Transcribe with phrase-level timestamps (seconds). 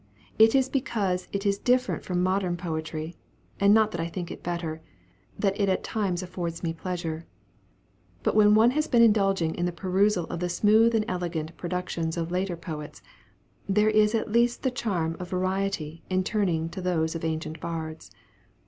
[0.39, 3.17] It is because it is different from modern poetry,
[3.59, 4.81] and not that I think it better,
[5.37, 7.27] that it at times affords me pleasure.
[8.23, 12.17] But when one has been indulging in the perusal of the smooth and elegant productions
[12.17, 13.03] of later poets,
[13.69, 18.09] there is at least the charm of variety in turning to those of ancient bards.